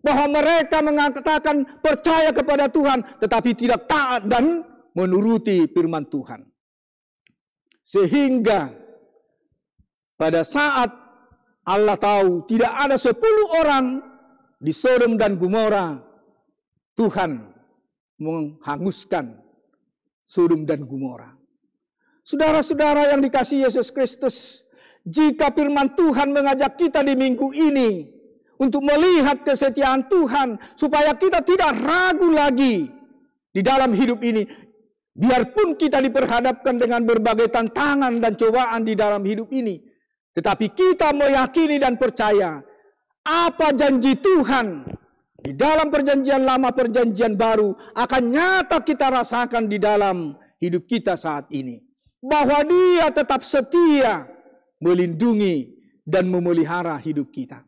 Bahwa 0.00 0.40
mereka 0.40 0.80
mengatakan 0.80 1.68
percaya 1.84 2.32
kepada 2.32 2.72
Tuhan 2.72 3.04
tetapi 3.20 3.52
tidak 3.52 3.92
taat 3.92 4.24
dan 4.24 4.64
menuruti 4.96 5.68
firman 5.68 6.08
Tuhan. 6.08 6.48
Sehingga 7.84 8.72
pada 10.16 10.40
saat 10.48 10.88
Allah 11.68 12.00
tahu 12.00 12.48
tidak 12.48 12.72
ada 12.72 12.96
sepuluh 12.96 13.60
orang 13.60 14.00
di 14.60 14.72
Sodom 14.72 15.20
dan 15.20 15.36
Gomora, 15.36 16.13
Tuhan 16.94 17.42
menghanguskan 18.18 19.38
Sodom 20.24 20.64
dan 20.64 20.86
Gomora. 20.86 21.34
Saudara-saudara 22.24 23.12
yang 23.12 23.20
dikasih 23.20 23.68
Yesus 23.68 23.92
Kristus, 23.92 24.64
jika 25.04 25.52
firman 25.52 25.92
Tuhan 25.92 26.32
mengajak 26.32 26.80
kita 26.80 27.04
di 27.04 27.12
minggu 27.12 27.52
ini 27.52 28.08
untuk 28.56 28.80
melihat 28.80 29.44
kesetiaan 29.44 30.08
Tuhan 30.08 30.56
supaya 30.78 31.12
kita 31.12 31.44
tidak 31.44 31.76
ragu 31.84 32.32
lagi 32.32 32.88
di 33.52 33.60
dalam 33.60 33.92
hidup 33.92 34.24
ini, 34.24 34.48
Biarpun 35.14 35.78
kita 35.78 36.02
diperhadapkan 36.02 36.74
dengan 36.74 37.06
berbagai 37.06 37.46
tantangan 37.46 38.18
dan 38.18 38.34
cobaan 38.34 38.82
di 38.82 38.98
dalam 38.98 39.22
hidup 39.22 39.46
ini. 39.54 39.78
Tetapi 40.34 40.74
kita 40.74 41.14
meyakini 41.14 41.78
dan 41.78 41.94
percaya 41.94 42.58
apa 43.22 43.70
janji 43.70 44.18
Tuhan 44.18 44.82
di 45.44 45.52
dalam 45.52 45.92
perjanjian 45.92 46.40
lama 46.40 46.72
perjanjian 46.72 47.36
baru 47.36 47.76
akan 47.92 48.22
nyata 48.32 48.80
kita 48.80 49.12
rasakan 49.12 49.68
di 49.68 49.76
dalam 49.76 50.32
hidup 50.56 50.88
kita 50.88 51.20
saat 51.20 51.52
ini. 51.52 51.84
Bahwa 52.24 52.64
dia 52.64 53.12
tetap 53.12 53.44
setia 53.44 54.24
melindungi 54.80 55.76
dan 56.08 56.24
memelihara 56.32 56.96
hidup 56.96 57.28
kita. 57.28 57.60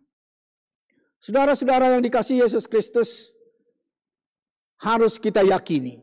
Saudara-saudara 1.21 1.93
yang 1.93 2.01
dikasih 2.01 2.41
Yesus 2.41 2.65
Kristus, 2.65 3.37
harus 4.81 5.21
kita 5.21 5.45
yakini 5.45 6.01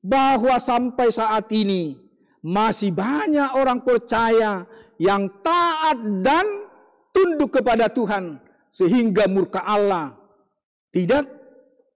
bahwa 0.00 0.56
sampai 0.56 1.12
saat 1.12 1.52
ini 1.52 2.00
masih 2.40 2.96
banyak 2.96 3.52
orang 3.52 3.84
percaya 3.84 4.64
yang 4.96 5.28
taat 5.44 6.00
dan 6.24 6.44
tunduk 7.12 7.60
kepada 7.60 7.92
Tuhan 7.92 8.40
sehingga 8.72 9.28
murka 9.28 9.60
Allah 9.60 10.21
tidak 10.92 11.24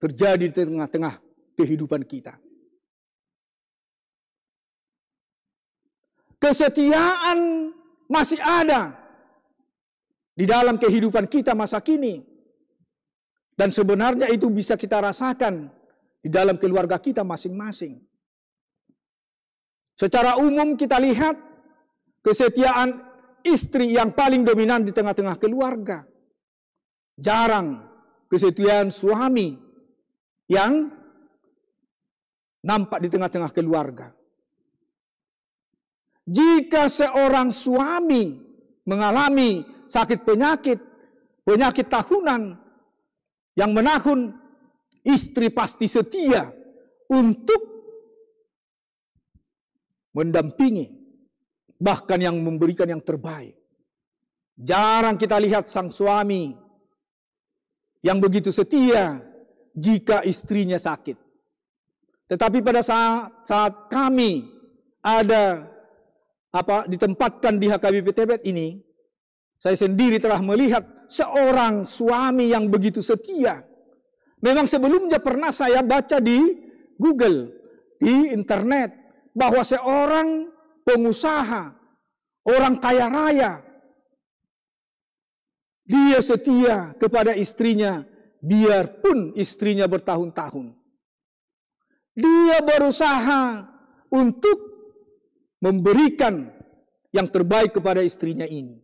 terjadi 0.00 0.48
di 0.48 0.54
tengah-tengah 0.56 1.20
kehidupan 1.54 2.02
kita. 2.08 2.40
Kesetiaan 6.36 7.72
masih 8.08 8.40
ada 8.40 8.92
di 10.36 10.44
dalam 10.44 10.76
kehidupan 10.76 11.28
kita 11.28 11.52
masa 11.52 11.80
kini. 11.80 12.24
Dan 13.56 13.72
sebenarnya 13.72 14.28
itu 14.28 14.52
bisa 14.52 14.76
kita 14.76 15.00
rasakan 15.00 15.72
di 16.20 16.28
dalam 16.28 16.60
keluarga 16.60 17.00
kita 17.00 17.24
masing-masing. 17.24 17.96
Secara 19.96 20.36
umum 20.36 20.76
kita 20.76 21.00
lihat 21.00 21.40
kesetiaan 22.20 23.00
istri 23.40 23.96
yang 23.96 24.12
paling 24.12 24.44
dominan 24.44 24.84
di 24.84 24.92
tengah-tengah 24.92 25.40
keluarga. 25.40 26.04
Jarang 27.16 27.95
kesetiaan 28.26 28.90
suami 28.90 29.54
yang 30.50 30.90
nampak 32.66 32.98
di 33.02 33.08
tengah-tengah 33.10 33.50
keluarga. 33.54 34.10
Jika 36.26 36.90
seorang 36.90 37.54
suami 37.54 38.34
mengalami 38.82 39.62
sakit 39.86 40.26
penyakit, 40.26 40.78
penyakit 41.46 41.86
tahunan 41.86 42.58
yang 43.54 43.70
menahun, 43.70 44.34
istri 45.06 45.54
pasti 45.54 45.86
setia 45.86 46.50
untuk 47.06 47.62
mendampingi, 50.18 50.90
bahkan 51.78 52.18
yang 52.18 52.42
memberikan 52.42 52.90
yang 52.90 53.02
terbaik. 53.06 53.54
Jarang 54.58 55.14
kita 55.14 55.38
lihat 55.38 55.70
sang 55.70 55.94
suami 55.94 56.65
yang 58.06 58.22
begitu 58.22 58.54
setia 58.54 59.18
jika 59.74 60.22
istrinya 60.22 60.78
sakit. 60.78 61.18
Tetapi 62.30 62.62
pada 62.62 62.86
saat, 62.86 63.42
saat 63.42 63.90
kami 63.90 64.46
ada 65.02 65.66
apa 66.54 66.86
ditempatkan 66.86 67.58
di 67.58 67.66
HKBP 67.66 68.08
Tebet 68.14 68.42
ini, 68.46 68.78
saya 69.58 69.74
sendiri 69.74 70.22
telah 70.22 70.38
melihat 70.38 70.86
seorang 71.10 71.82
suami 71.82 72.54
yang 72.54 72.70
begitu 72.70 73.02
setia. 73.02 73.66
Memang 74.38 74.70
sebelumnya 74.70 75.18
pernah 75.18 75.50
saya 75.50 75.82
baca 75.82 76.22
di 76.22 76.38
Google, 76.94 77.50
di 77.98 78.30
internet, 78.30 78.94
bahwa 79.34 79.66
seorang 79.66 80.50
pengusaha, 80.86 81.74
orang 82.46 82.74
kaya 82.78 83.06
raya, 83.10 83.52
dia 85.86 86.18
setia 86.18 86.98
kepada 86.98 87.38
istrinya, 87.38 88.02
biarpun 88.42 89.38
istrinya 89.38 89.86
bertahun-tahun. 89.86 90.74
Dia 92.18 92.58
berusaha 92.58 93.62
untuk 94.10 94.58
memberikan 95.62 96.50
yang 97.14 97.30
terbaik 97.30 97.78
kepada 97.78 98.02
istrinya 98.02 98.44
ini. 98.44 98.82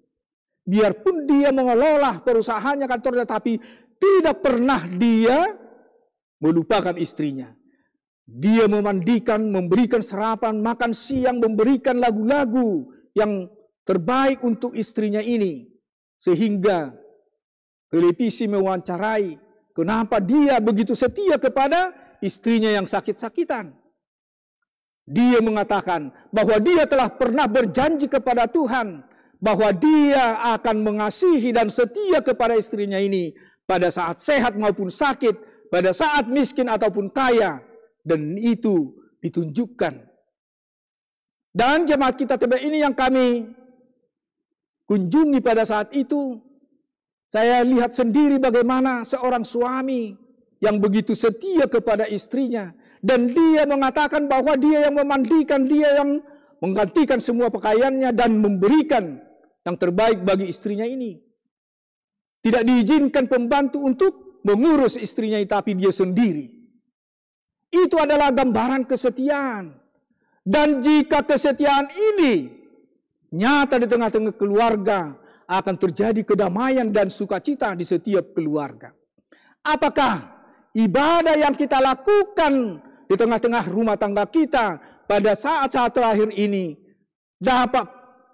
Biarpun 0.62 1.26
dia 1.26 1.50
mengelola 1.50 2.22
perusahaannya 2.22 2.86
kantornya 2.86 3.26
tapi 3.26 3.58
tidak 3.98 4.38
pernah 4.38 4.86
dia 4.86 5.58
melupakan 6.38 6.94
istrinya. 6.94 7.50
Dia 8.22 8.70
memandikan, 8.70 9.42
memberikan 9.50 9.98
sarapan, 9.98 10.62
makan 10.62 10.94
siang, 10.94 11.42
memberikan 11.42 11.98
lagu-lagu 11.98 12.86
yang 13.18 13.50
terbaik 13.82 14.38
untuk 14.46 14.78
istrinya 14.78 15.18
ini. 15.18 15.71
Sehingga 16.22 16.94
televisi 17.90 18.46
mewawancarai 18.46 19.36
kenapa 19.74 20.22
dia 20.22 20.62
begitu 20.62 20.94
setia 20.94 21.34
kepada 21.36 21.90
istrinya 22.22 22.70
yang 22.70 22.86
sakit-sakitan. 22.86 23.74
Dia 25.02 25.42
mengatakan 25.42 26.14
bahwa 26.30 26.62
dia 26.62 26.86
telah 26.86 27.10
pernah 27.10 27.50
berjanji 27.50 28.06
kepada 28.06 28.46
Tuhan 28.46 29.02
bahwa 29.42 29.74
dia 29.74 30.38
akan 30.54 30.86
mengasihi 30.86 31.50
dan 31.50 31.66
setia 31.66 32.22
kepada 32.22 32.54
istrinya 32.54 33.02
ini 33.02 33.34
pada 33.66 33.90
saat 33.90 34.22
sehat 34.22 34.54
maupun 34.54 34.86
sakit, 34.86 35.66
pada 35.66 35.90
saat 35.90 36.30
miskin 36.30 36.70
ataupun 36.70 37.10
kaya, 37.10 37.58
dan 38.06 38.38
itu 38.38 38.94
ditunjukkan. 39.18 40.06
Dan 41.50 41.84
jemaat 41.84 42.14
kita 42.14 42.38
TB 42.38 42.62
ini 42.62 42.86
yang 42.86 42.94
kami 42.94 43.50
kunjungi 44.86 45.38
pada 45.42 45.66
saat 45.66 45.94
itu, 45.94 46.40
saya 47.32 47.64
lihat 47.64 47.96
sendiri 47.96 48.36
bagaimana 48.36 49.08
seorang 49.08 49.42
suami 49.42 50.12
yang 50.60 50.78
begitu 50.78 51.16
setia 51.16 51.66
kepada 51.66 52.06
istrinya, 52.06 52.70
dan 53.02 53.26
dia 53.32 53.66
mengatakan 53.66 54.30
bahwa 54.30 54.54
dia 54.54 54.86
yang 54.86 54.94
memandikan, 54.94 55.66
dia 55.66 55.98
yang 55.98 56.22
menggantikan 56.62 57.18
semua 57.18 57.50
pakaiannya 57.50 58.14
dan 58.14 58.38
memberikan 58.38 59.18
yang 59.66 59.74
terbaik 59.74 60.22
bagi 60.22 60.46
istrinya 60.46 60.86
ini. 60.86 61.18
Tidak 62.42 62.62
diizinkan 62.62 63.26
pembantu 63.26 63.82
untuk 63.82 64.42
mengurus 64.46 64.98
istrinya 64.98 65.38
tapi 65.46 65.74
dia 65.74 65.90
sendiri. 65.90 66.50
Itu 67.70 67.98
adalah 67.98 68.30
gambaran 68.30 68.86
kesetiaan. 68.86 69.74
Dan 70.42 70.82
jika 70.82 71.22
kesetiaan 71.22 71.90
ini 71.94 72.61
nyata 73.32 73.80
di 73.80 73.88
tengah-tengah 73.88 74.36
keluarga, 74.36 75.16
akan 75.48 75.74
terjadi 75.76 76.22
kedamaian 76.24 76.88
dan 76.88 77.12
sukacita 77.12 77.74
di 77.76 77.84
setiap 77.84 78.32
keluarga. 78.32 78.94
Apakah 79.62 80.42
ibadah 80.72 81.36
yang 81.36 81.52
kita 81.52 81.78
lakukan 81.78 82.80
di 83.06 83.14
tengah-tengah 83.14 83.64
rumah 83.68 84.00
tangga 84.00 84.24
kita 84.24 84.80
pada 85.04 85.32
saat-saat 85.36 85.92
terakhir 85.92 86.32
ini 86.32 86.78
dapat 87.36 87.84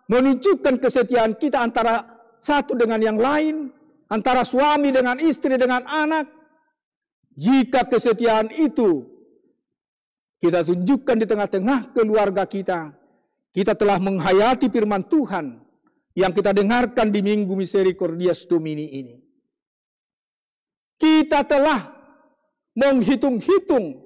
menunjukkan 0.09 0.79
kesetiaan 0.79 1.35
kita 1.37 1.61
antara 1.61 2.07
satu 2.39 2.79
dengan 2.79 3.03
yang 3.03 3.19
lain, 3.19 3.75
antara 4.09 4.47
suami 4.47 4.95
dengan 4.95 5.19
istri 5.19 5.59
dengan 5.59 5.85
anak. 5.85 6.31
Jika 7.39 7.87
kesetiaan 7.87 8.51
itu 8.51 9.07
kita 10.43 10.67
tunjukkan 10.67 11.17
di 11.23 11.27
tengah-tengah 11.27 11.95
keluarga 11.95 12.43
kita, 12.47 12.98
kita 13.53 13.75
telah 13.75 13.99
menghayati 13.99 14.69
firman 14.69 15.05
Tuhan 15.07 15.59
yang 16.19 16.35
kita 16.35 16.51
dengarkan 16.51 17.15
di 17.15 17.23
Minggu 17.23 17.55
Misericordias 17.55 18.45
Domini 18.45 18.91
ini. 18.99 19.17
Kita 20.99 21.47
telah 21.47 21.95
menghitung-hitung 22.75 24.03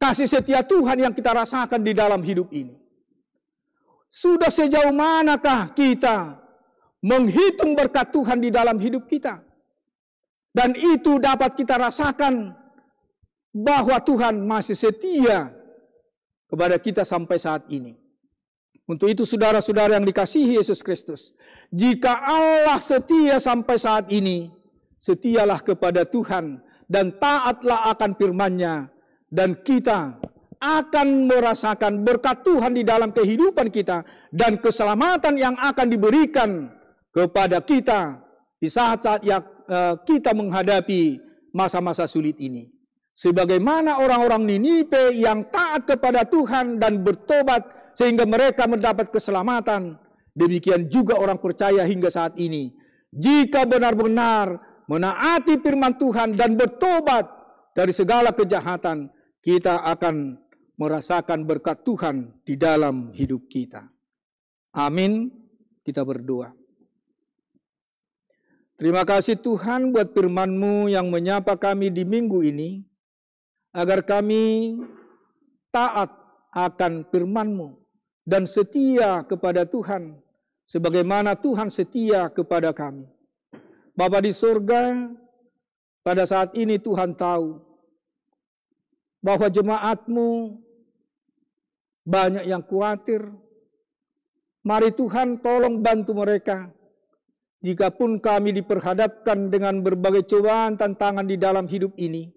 kasih 0.00 0.24
setia 0.24 0.64
Tuhan 0.64 1.04
yang 1.04 1.12
kita 1.12 1.36
rasakan 1.36 1.84
di 1.84 1.92
dalam 1.92 2.24
hidup 2.24 2.48
ini. 2.56 2.80
Sudah 4.08 4.48
sejauh 4.48 4.90
manakah 4.90 5.70
kita 5.76 6.40
menghitung 7.04 7.76
berkat 7.76 8.08
Tuhan 8.10 8.40
di 8.40 8.48
dalam 8.48 8.80
hidup 8.80 9.04
kita? 9.04 9.44
Dan 10.50 10.74
itu 10.74 11.20
dapat 11.22 11.54
kita 11.54 11.78
rasakan 11.78 12.56
bahwa 13.54 14.00
Tuhan 14.02 14.42
masih 14.42 14.74
setia 14.74 15.59
kepada 16.50 16.76
kita 16.76 17.06
sampai 17.06 17.38
saat 17.38 17.64
ini. 17.70 17.94
Untuk 18.90 19.06
itu 19.06 19.22
saudara-saudara 19.22 19.94
yang 19.94 20.04
dikasihi 20.04 20.58
Yesus 20.58 20.82
Kristus, 20.82 21.30
jika 21.70 22.10
Allah 22.26 22.82
setia 22.82 23.38
sampai 23.38 23.78
saat 23.78 24.10
ini, 24.10 24.50
setialah 24.98 25.62
kepada 25.62 26.02
Tuhan 26.02 26.58
dan 26.90 27.14
taatlah 27.14 27.86
akan 27.94 28.18
firman-Nya 28.18 28.90
dan 29.30 29.54
kita 29.62 30.18
akan 30.58 31.30
merasakan 31.30 32.02
berkat 32.02 32.42
Tuhan 32.42 32.76
di 32.76 32.82
dalam 32.84 33.14
kehidupan 33.14 33.70
kita 33.70 34.02
dan 34.34 34.58
keselamatan 34.58 35.38
yang 35.38 35.54
akan 35.56 35.86
diberikan 35.86 36.68
kepada 37.14 37.62
kita 37.62 38.20
di 38.60 38.68
saat-saat 38.68 39.22
yang 39.24 39.40
uh, 39.70 39.96
kita 40.02 40.36
menghadapi 40.36 41.22
masa-masa 41.54 42.04
sulit 42.10 42.36
ini. 42.36 42.68
Sebagaimana 43.14 44.00
orang-orang 44.00 44.48
Ninipe 44.48 45.12
yang 45.12 45.48
taat 45.52 45.84
kepada 45.84 46.24
Tuhan 46.24 46.80
dan 46.80 47.04
bertobat 47.04 47.92
sehingga 47.92 48.24
mereka 48.24 48.64
mendapat 48.64 49.12
keselamatan, 49.12 50.00
demikian 50.32 50.88
juga 50.88 51.20
orang 51.20 51.36
percaya 51.36 51.84
hingga 51.84 52.08
saat 52.08 52.38
ini. 52.40 52.72
Jika 53.12 53.68
benar-benar 53.68 54.56
menaati 54.88 55.60
firman 55.60 56.00
Tuhan 56.00 56.38
dan 56.38 56.56
bertobat 56.56 57.28
dari 57.76 57.92
segala 57.92 58.32
kejahatan, 58.32 59.12
kita 59.44 59.84
akan 59.84 60.40
merasakan 60.80 61.44
berkat 61.44 61.84
Tuhan 61.84 62.32
di 62.40 62.56
dalam 62.56 63.12
hidup 63.12 63.52
kita. 63.52 63.84
Amin. 64.72 65.28
Kita 65.84 66.00
berdoa. 66.06 66.56
Terima 68.80 69.04
kasih 69.04 69.36
Tuhan 69.36 69.92
buat 69.92 70.16
firman-Mu 70.16 70.88
yang 70.88 71.12
menyapa 71.12 71.52
kami 71.60 71.92
di 71.92 72.08
minggu 72.08 72.40
ini, 72.40 72.80
agar 73.70 74.02
kami 74.02 74.76
taat 75.70 76.10
akan 76.50 77.06
firman-Mu 77.08 77.78
dan 78.26 78.46
setia 78.46 79.22
kepada 79.26 79.66
Tuhan, 79.66 80.18
sebagaimana 80.66 81.38
Tuhan 81.38 81.70
setia 81.70 82.26
kepada 82.30 82.74
kami. 82.74 83.06
Bapa 83.94 84.18
di 84.22 84.34
surga, 84.34 85.10
pada 86.02 86.24
saat 86.26 86.56
ini 86.58 86.80
Tuhan 86.80 87.14
tahu 87.14 87.60
bahwa 89.20 89.46
jemaatmu 89.46 90.58
banyak 92.02 92.48
yang 92.48 92.64
khawatir, 92.64 93.30
Mari 94.60 94.92
Tuhan 94.92 95.40
tolong 95.40 95.80
bantu 95.80 96.12
mereka. 96.12 96.68
Jikapun 97.64 98.20
kami 98.20 98.56
diperhadapkan 98.56 99.48
dengan 99.52 99.80
berbagai 99.80 100.28
cobaan 100.28 100.76
tantangan 100.76 101.24
di 101.28 101.36
dalam 101.36 101.68
hidup 101.68 101.96
ini, 101.96 102.28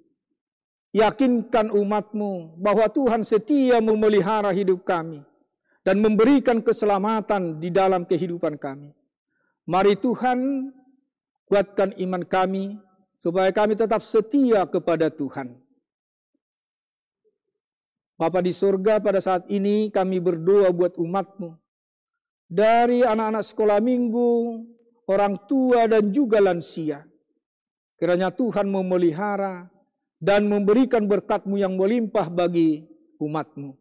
yakinkan 0.93 1.73
umatmu 1.73 2.55
bahwa 2.61 2.85
Tuhan 2.87 3.25
setia 3.25 3.81
memelihara 3.81 4.53
hidup 4.53 4.85
kami 4.85 5.25
dan 5.81 5.99
memberikan 5.99 6.61
keselamatan 6.61 7.57
di 7.59 7.73
dalam 7.73 8.05
kehidupan 8.05 8.55
kami. 8.55 8.93
Mari 9.65 9.97
Tuhan 9.97 10.69
kuatkan 11.49 11.97
iman 11.97 12.23
kami 12.23 12.77
supaya 13.19 13.49
kami 13.49 13.73
tetap 13.73 14.05
setia 14.05 14.63
kepada 14.69 15.09
Tuhan. 15.09 15.57
Bapa 18.13 18.39
di 18.45 18.53
surga 18.53 19.01
pada 19.01 19.17
saat 19.17 19.49
ini 19.49 19.89
kami 19.89 20.21
berdoa 20.21 20.69
buat 20.69 20.95
umatmu 21.01 21.57
dari 22.45 23.01
anak-anak 23.01 23.41
sekolah 23.41 23.81
minggu, 23.81 24.61
orang 25.09 25.41
tua 25.49 25.89
dan 25.89 26.13
juga 26.13 26.37
lansia. 26.37 27.01
Kiranya 27.97 28.29
Tuhan 28.29 28.69
memelihara 28.69 29.72
dan 30.23 30.47
memberikan 30.47 31.03
berkatmu 31.03 31.59
yang 31.59 31.75
melimpah 31.75 32.31
bagi 32.31 32.87
umatmu. 33.19 33.75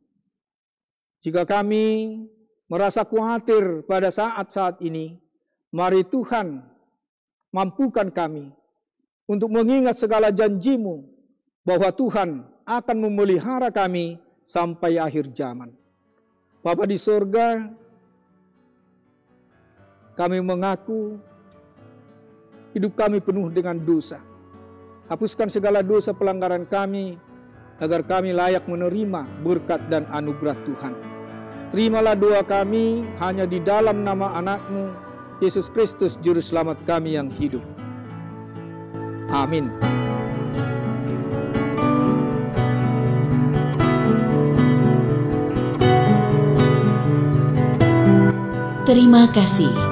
Jika 1.22 1.46
kami 1.46 2.18
merasa 2.66 3.06
khawatir 3.06 3.86
pada 3.86 4.10
saat-saat 4.10 4.82
ini, 4.82 5.22
mari 5.70 6.02
Tuhan 6.02 6.66
mampukan 7.54 8.10
kami 8.10 8.50
untuk 9.30 9.54
mengingat 9.54 9.94
segala 9.94 10.34
janjimu 10.34 11.06
bahwa 11.62 11.94
Tuhan 11.94 12.42
akan 12.66 12.96
memelihara 12.98 13.70
kami 13.70 14.18
sampai 14.42 14.98
akhir 14.98 15.30
zaman. 15.30 15.70
Bapa 16.58 16.90
di 16.90 16.98
sorga, 16.98 17.70
kami 20.18 20.42
mengaku 20.42 21.22
hidup 22.74 22.98
kami 22.98 23.22
penuh 23.22 23.46
dengan 23.46 23.78
dosa. 23.78 24.31
Hapuskan 25.12 25.52
segala 25.52 25.84
dosa 25.84 26.16
pelanggaran 26.16 26.64
kami 26.64 27.20
agar 27.84 28.00
kami 28.00 28.32
layak 28.32 28.64
menerima 28.64 29.28
berkat 29.44 29.84
dan 29.92 30.08
anugerah 30.08 30.56
Tuhan. 30.64 30.96
Terimalah 31.68 32.16
doa 32.16 32.40
kami 32.40 33.04
hanya 33.20 33.44
di 33.44 33.60
dalam 33.60 34.08
nama 34.08 34.32
anakmu, 34.40 34.88
Yesus 35.44 35.68
Kristus 35.68 36.16
Juru 36.24 36.40
Selamat 36.40 36.80
kami 36.88 37.20
yang 37.20 37.28
hidup. 37.28 37.60
Amin. 39.28 39.68
Terima 48.88 49.28
kasih. 49.28 49.91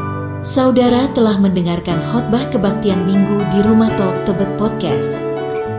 Saudara 0.50 1.06
telah 1.14 1.38
mendengarkan 1.38 2.02
khotbah 2.10 2.42
kebaktian 2.50 3.06
minggu 3.06 3.38
di 3.54 3.62
Rumah 3.62 3.86
Talk 3.94 4.26
Tebet 4.26 4.50
Podcast. 4.58 5.22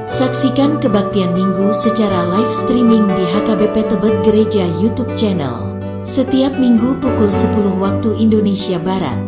Saksikan 0.08 0.80
kebaktian 0.80 1.36
minggu 1.36 1.76
secara 1.76 2.24
live 2.32 2.48
streaming 2.48 3.04
di 3.20 3.28
HKBP 3.36 3.92
Tebet 3.92 4.24
Gereja 4.24 4.64
YouTube 4.80 5.12
channel. 5.20 5.76
Setiap 6.08 6.56
minggu 6.56 7.04
pukul 7.04 7.28
10 7.28 7.84
waktu 7.84 8.16
Indonesia 8.16 8.80
Barat. 8.80 9.20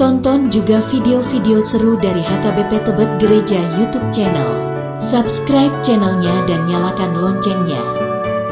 Tonton 0.00 0.48
juga 0.48 0.80
video-video 0.88 1.60
seru 1.60 2.00
dari 2.00 2.24
HKBP 2.24 2.88
Tebet 2.88 3.10
Gereja 3.20 3.60
YouTube 3.76 4.08
channel. 4.08 4.56
Subscribe 5.04 5.84
channelnya 5.84 6.48
dan 6.48 6.64
nyalakan 6.64 7.12
loncengnya. 7.12 7.97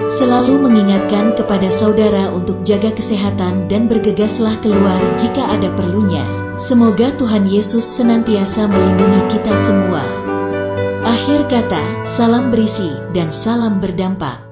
Selalu 0.06 0.62
mengingatkan 0.62 1.34
kepada 1.34 1.66
saudara 1.66 2.30
untuk 2.30 2.62
jaga 2.62 2.94
kesehatan 2.94 3.66
dan 3.66 3.90
bergegaslah 3.90 4.54
keluar 4.62 5.02
jika 5.18 5.50
ada 5.50 5.66
perlunya. 5.74 6.22
Semoga 6.56 7.10
Tuhan 7.18 7.50
Yesus 7.50 7.82
senantiasa 7.82 8.70
melindungi 8.70 9.22
kita 9.34 9.54
semua. 9.58 10.06
Akhir 11.02 11.50
kata, 11.50 12.06
salam 12.06 12.54
berisi 12.54 12.90
dan 13.10 13.34
salam 13.34 13.82
berdampak. 13.82 14.45